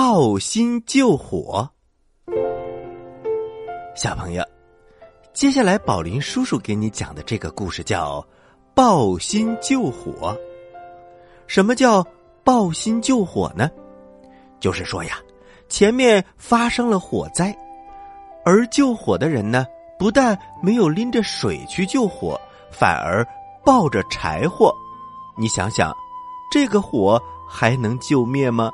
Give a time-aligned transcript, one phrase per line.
[0.00, 1.68] 抱薪救火。
[3.96, 4.44] 小朋友，
[5.32, 8.20] 接下来宝林叔叔给你讲的这个故事叫
[8.76, 10.12] 《抱薪救火》。
[11.48, 12.06] 什么叫
[12.44, 13.68] 抱薪救火呢？
[14.60, 15.18] 就是说呀，
[15.68, 17.52] 前面发生了火灾，
[18.44, 19.66] 而救火的人呢，
[19.98, 22.40] 不但没有拎着水去救火，
[22.70, 23.26] 反而
[23.64, 24.72] 抱着柴火。
[25.36, 25.92] 你想想，
[26.52, 28.70] 这个火还能救灭吗？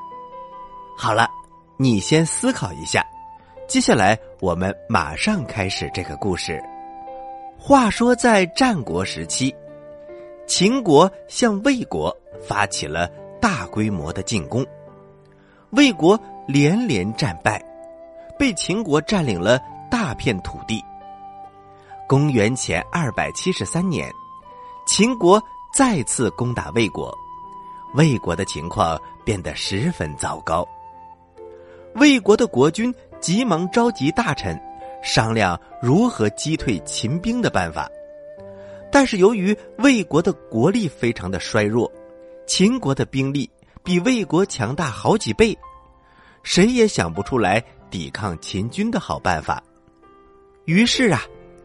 [0.96, 1.28] 好了，
[1.76, 3.04] 你先思考一下。
[3.66, 6.62] 接下来，我们马上开始这个故事。
[7.58, 9.54] 话说，在战国时期，
[10.46, 12.14] 秦国向魏国
[12.46, 13.08] 发起了
[13.40, 14.64] 大规模的进攻，
[15.70, 17.62] 魏国连连战败，
[18.38, 19.58] 被秦国占领了
[19.90, 20.82] 大片土地。
[22.06, 24.12] 公元前二百七十三年，
[24.86, 27.12] 秦国再次攻打魏国，
[27.94, 30.68] 魏国的情况变得十分糟糕。
[32.04, 32.94] 魏国的国君。
[33.18, 34.60] 急忙召集大臣，
[35.02, 37.88] 商量如何击退秦兵的办法。
[38.92, 41.90] 但是由于魏国的国力非常的衰弱，
[42.46, 43.48] 秦国的兵力
[43.82, 45.56] 比魏国强大好几倍，
[46.42, 49.64] 谁也想不出来抵抗秦军的好办法。
[50.66, 51.22] 于是啊，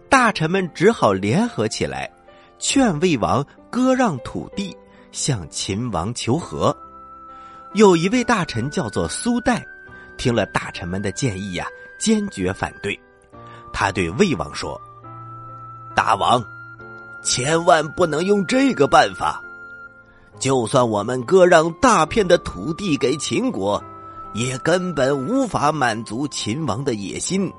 [0.07, 2.09] 大臣们只好联合起来，
[2.57, 4.73] 劝魏王割让土地，
[5.11, 6.73] 向秦王求和。
[7.73, 9.61] 有一位大臣叫做苏代。
[10.19, 11.65] 听了大臣们的建议呀，
[11.97, 12.99] 坚决反对。
[13.71, 14.79] 他对魏王说
[15.95, 16.43] ：“大王，
[17.23, 19.41] 千万不能用这个办法。
[20.37, 23.81] 就算我们割让大片的土地给秦国，
[24.33, 27.51] 也根本无法满足秦王的野心。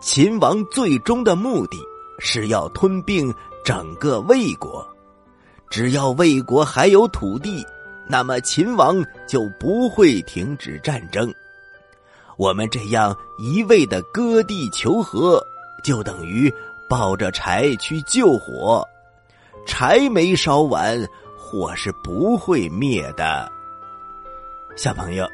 [0.00, 1.78] 秦王最终的目的
[2.18, 3.32] 是要吞并
[3.64, 4.84] 整个魏国。
[5.68, 7.64] 只要魏国还有土地，
[8.08, 8.96] 那么秦王
[9.28, 11.32] 就不会停止战争。”
[12.40, 15.46] 我们这样一味的割地求和，
[15.84, 16.50] 就等于
[16.88, 18.82] 抱着柴去救火，
[19.66, 21.06] 柴没烧完，
[21.36, 23.52] 火是不会灭的。
[24.74, 25.28] 小朋友，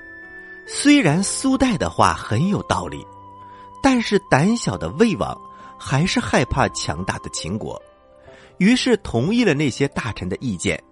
[0.66, 3.06] 虽然苏代的话很有道理，
[3.80, 5.40] 但是胆小的魏王
[5.78, 7.80] 还是害怕强大的秦国，
[8.58, 10.82] 于是同意了那些大臣的意见，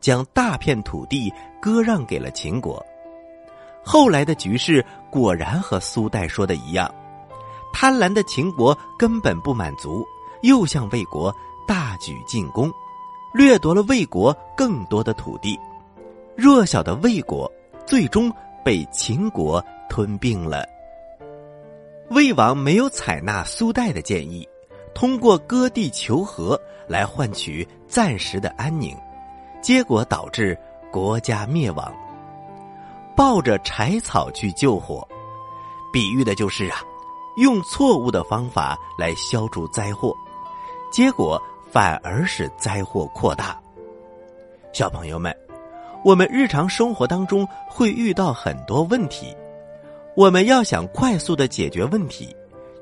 [0.00, 2.82] 将大片土地割让给了秦国。
[3.90, 6.94] 后来的局势果然和苏代说的一样，
[7.72, 10.04] 贪婪的秦国根本不满足，
[10.42, 11.34] 又向魏国
[11.66, 12.70] 大举进攻，
[13.32, 15.58] 掠夺了魏国更多的土地。
[16.36, 17.50] 弱小的魏国
[17.86, 18.30] 最终
[18.62, 20.66] 被秦国吞并了。
[22.10, 24.46] 魏王没有采纳苏代的建议，
[24.94, 28.94] 通过割地求和来换取暂时的安宁，
[29.62, 30.54] 结果导致
[30.92, 31.90] 国家灭亡。
[33.18, 35.04] 抱着柴草去救火，
[35.92, 36.78] 比喻的就是啊，
[37.36, 40.14] 用错误的方法来消除灾祸，
[40.92, 43.60] 结果反而使灾祸扩大。
[44.72, 45.36] 小朋友们，
[46.04, 49.36] 我们日常生活当中会遇到很多问题，
[50.14, 52.32] 我们要想快速的解决问题，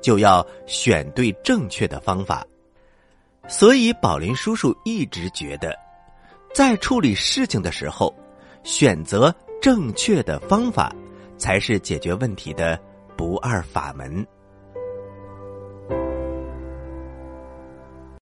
[0.03, 2.45] 就要选对正确的方法。
[3.47, 5.75] 所以，宝林叔叔一直觉得，
[6.53, 8.13] 在处理事情的时候，
[8.61, 9.33] 选择。
[9.61, 10.93] 正确的方法，
[11.37, 12.79] 才是解决问题的
[13.15, 14.25] 不二法门。